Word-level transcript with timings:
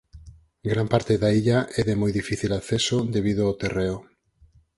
Gran 0.71 0.87
parte 0.93 1.13
da 1.21 1.29
illa 1.39 1.59
é 1.79 1.81
de 1.89 1.95
moi 2.01 2.11
difícil 2.19 2.51
acceso 2.53 2.97
debido 3.15 3.41
ao 3.45 3.57
terreo. 3.61 3.97